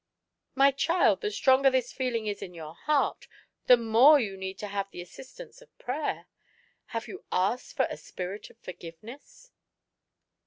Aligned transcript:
"My 0.55 0.71
child, 0.71 1.21
the 1.21 1.29
stronger 1.29 1.69
this 1.69 1.93
feeling 1.93 2.25
is 2.25 2.41
in 2.41 2.55
your 2.55 2.73
heart, 2.73 3.27
the 3.67 3.77
more 3.77 4.17
need 4.19 4.59
you 4.59 4.67
have 4.67 4.87
of 4.87 4.91
the 4.91 4.99
assistance 4.99 5.61
of 5.61 5.77
prayer. 5.77 6.25
Have 6.87 7.07
you 7.07 7.23
asked 7.31 7.75
for 7.77 7.85
a 7.87 7.97
spirit 7.97 8.49
of 8.49 8.57
forgiveness 8.57 9.51